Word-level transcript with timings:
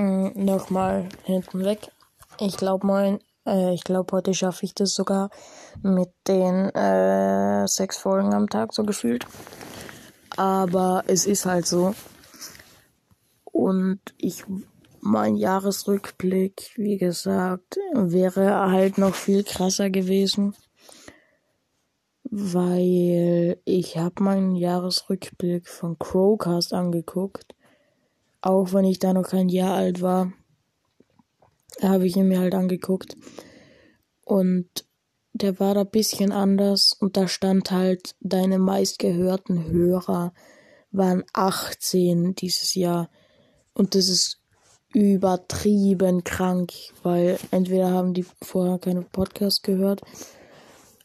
Mm, 0.00 0.30
Nochmal 0.34 1.10
hinten 1.24 1.62
weg. 1.62 1.90
Ich 2.38 2.56
glaube 2.56 2.86
mal, 2.86 3.18
äh, 3.46 3.74
ich 3.74 3.84
glaube 3.84 4.16
heute 4.16 4.32
schaffe 4.32 4.64
ich 4.64 4.74
das 4.74 4.94
sogar 4.94 5.28
mit 5.82 6.08
den 6.26 6.70
äh, 6.70 7.68
sechs 7.68 7.98
Folgen 7.98 8.32
am 8.32 8.48
Tag 8.48 8.72
so 8.72 8.84
gefühlt. 8.84 9.26
Aber 10.38 11.04
es 11.06 11.26
ist 11.26 11.44
halt 11.44 11.66
so. 11.66 11.94
Und 13.44 14.00
ich, 14.16 14.44
mein 15.00 15.36
Jahresrückblick, 15.36 16.70
wie 16.76 16.96
gesagt, 16.96 17.76
wäre 17.92 18.70
halt 18.70 18.96
noch 18.96 19.14
viel 19.14 19.44
krasser 19.44 19.90
gewesen. 19.90 20.54
Weil 22.22 23.60
ich 23.66 23.98
habe 23.98 24.22
meinen 24.22 24.54
Jahresrückblick 24.54 25.68
von 25.68 25.98
Crowcast 25.98 26.72
angeguckt. 26.72 27.54
Auch 28.42 28.72
wenn 28.72 28.84
ich 28.84 28.98
da 28.98 29.12
noch 29.12 29.28
kein 29.28 29.48
Jahr 29.48 29.74
alt 29.74 30.00
war, 30.00 30.32
habe 31.82 32.06
ich 32.06 32.16
ihn 32.16 32.28
mir 32.28 32.40
halt 32.40 32.54
angeguckt. 32.54 33.16
Und 34.24 34.68
der 35.32 35.58
war 35.60 35.74
da 35.74 35.84
bisschen 35.84 36.32
anders 36.32 36.92
und 36.92 37.16
da 37.16 37.28
stand 37.28 37.70
halt, 37.70 38.14
deine 38.20 38.58
meistgehörten 38.58 39.70
Hörer 39.70 40.32
waren 40.90 41.24
18 41.32 42.34
dieses 42.34 42.74
Jahr. 42.74 43.10
Und 43.74 43.94
das 43.94 44.08
ist 44.08 44.40
übertrieben 44.92 46.24
krank, 46.24 46.72
weil 47.02 47.38
entweder 47.50 47.90
haben 47.90 48.12
die 48.12 48.26
vorher 48.42 48.78
keine 48.78 49.02
Podcast 49.02 49.62
gehört 49.62 50.02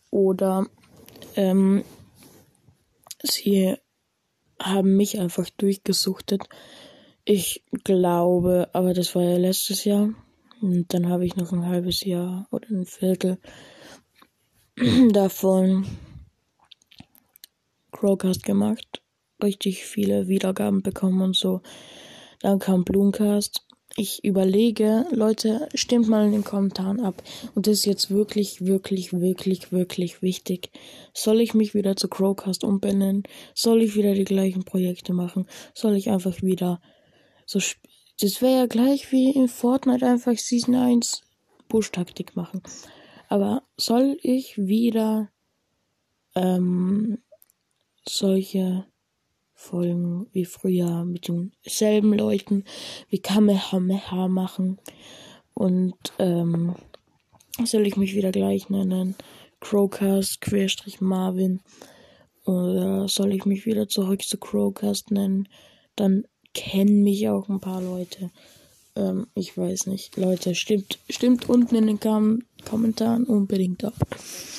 oder 0.10 0.66
ähm, 1.36 1.84
sie 3.22 3.76
haben 4.60 4.96
mich 4.98 5.20
einfach 5.20 5.50
durchgesuchtet. 5.52 6.44
Ich 7.28 7.64
glaube, 7.84 8.70
aber 8.74 8.94
das 8.94 9.16
war 9.16 9.24
ja 9.24 9.38
letztes 9.38 9.84
Jahr. 9.84 10.14
Und 10.62 10.94
dann 10.94 11.10
habe 11.10 11.26
ich 11.26 11.36
noch 11.36 11.52
ein 11.52 11.66
halbes 11.66 12.04
Jahr 12.04 12.48
oder 12.52 12.70
ein 12.70 12.86
Viertel 12.86 13.40
davon 15.12 15.88
Crowcast 17.92 18.44
gemacht. 18.44 19.02
Richtig 19.42 19.86
viele 19.86 20.28
Wiedergaben 20.28 20.84
bekommen 20.84 21.22
und 21.22 21.36
so. 21.36 21.62
Dann 22.42 22.60
kam 22.60 22.84
Bloomcast. 22.84 23.66
Ich 23.98 24.24
überlege, 24.24 25.08
Leute, 25.10 25.68
stimmt 25.74 26.08
mal 26.08 26.28
in 26.28 26.32
den 26.34 26.44
Kommentaren 26.44 27.00
ab. 27.00 27.24
Und 27.56 27.66
das 27.66 27.80
ist 27.80 27.86
jetzt 27.86 28.12
wirklich, 28.12 28.64
wirklich, 28.64 29.14
wirklich, 29.14 29.72
wirklich 29.72 30.22
wichtig. 30.22 30.70
Soll 31.16 31.42
ich 31.42 31.56
mich 31.56 31.74
wieder 31.74 31.96
zu 31.96 32.08
Crowcast 32.08 32.64
umbenennen? 32.64 33.24
Soll 33.56 33.82
ich 33.82 33.96
wieder 33.96 34.14
die 34.14 34.26
gleichen 34.26 34.64
Projekte 34.64 35.14
machen? 35.14 35.48
Soll 35.74 35.96
ich 35.96 36.12
einfach 36.12 36.44
wieder 36.44 36.82
so. 37.46 37.60
Das 38.22 38.42
wäre 38.42 38.60
ja 38.60 38.66
gleich 38.66 39.12
wie 39.12 39.32
in 39.32 39.50
Fortnite 39.50 40.06
einfach 40.08 40.38
Season 40.38 40.76
1 40.76 41.24
Push-Taktik 41.68 42.36
machen. 42.36 42.62
Aber 43.28 43.64
soll 43.76 44.18
ich 44.22 44.58
wieder 44.58 45.30
ähm, 46.36 47.18
solche 48.08 48.86
Folgen 49.54 50.28
wie 50.32 50.46
früher 50.46 51.06
mit 51.06 51.28
denselben 51.28 52.14
Leuten 52.14 52.66
wie 53.10 53.20
Kamehameha 53.20 54.28
machen. 54.28 54.80
Und 55.54 55.96
ähm, 56.20 56.76
soll 57.64 57.88
ich 57.88 57.98
mich 57.98 58.16
wieder 58.16 58.32
gleich 58.32 58.70
nennen? 58.70 59.16
Crowcast, 59.62 60.42
Querstrich 60.42 61.02
Marvin. 61.02 61.62
Oder 62.46 63.08
soll 63.08 63.34
ich 63.34 63.46
mich 63.46 63.66
wieder 63.66 63.88
zurück 63.88 64.22
zu 64.22 64.38
Crowcast 64.38 65.12
nennen? 65.12 65.48
Dann 65.96 66.26
kennen 66.56 67.04
mich 67.04 67.30
auch 67.30 67.48
ein 67.50 67.60
paar 67.60 67.82
Leute. 67.82 68.32
Ähm, 68.96 69.28
ich 69.36 69.56
weiß 69.56 69.86
nicht. 69.88 70.18
Leute, 70.18 70.56
stimmt, 70.56 70.98
stimmt 71.10 71.48
unten 71.48 71.76
in 71.76 71.86
den 71.86 72.00
Kom 72.00 72.44
Kommentaren 72.68 73.26
unbedingt 73.26 73.84
ab. 73.84 73.94